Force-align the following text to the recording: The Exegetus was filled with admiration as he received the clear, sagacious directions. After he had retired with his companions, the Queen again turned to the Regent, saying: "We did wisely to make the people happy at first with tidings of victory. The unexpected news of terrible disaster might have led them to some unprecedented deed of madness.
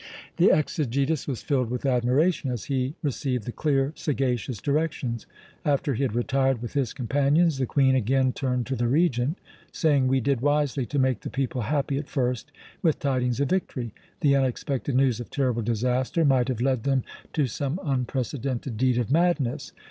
The 0.37 0.49
Exegetus 0.51 1.27
was 1.27 1.43
filled 1.43 1.69
with 1.69 1.85
admiration 1.85 2.49
as 2.49 2.63
he 2.63 2.95
received 3.03 3.45
the 3.45 3.51
clear, 3.51 3.93
sagacious 3.95 4.57
directions. 4.59 5.27
After 5.63 5.93
he 5.93 6.01
had 6.01 6.15
retired 6.15 6.59
with 6.59 6.73
his 6.73 6.91
companions, 6.91 7.59
the 7.59 7.67
Queen 7.67 7.93
again 7.93 8.33
turned 8.33 8.65
to 8.65 8.75
the 8.75 8.87
Regent, 8.87 9.37
saying: 9.71 10.07
"We 10.07 10.19
did 10.19 10.41
wisely 10.41 10.87
to 10.87 10.97
make 10.97 11.19
the 11.19 11.29
people 11.29 11.61
happy 11.61 11.99
at 11.99 12.09
first 12.09 12.51
with 12.81 12.97
tidings 12.97 13.39
of 13.41 13.49
victory. 13.49 13.93
The 14.21 14.35
unexpected 14.35 14.95
news 14.95 15.19
of 15.19 15.29
terrible 15.29 15.61
disaster 15.61 16.25
might 16.25 16.47
have 16.47 16.61
led 16.61 16.81
them 16.83 17.03
to 17.33 17.45
some 17.45 17.79
unprecedented 17.83 18.77
deed 18.77 18.97
of 18.97 19.11
madness. 19.11 19.71